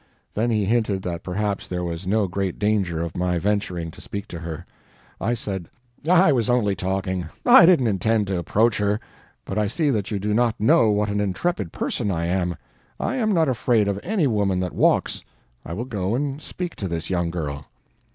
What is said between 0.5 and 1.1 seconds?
hinted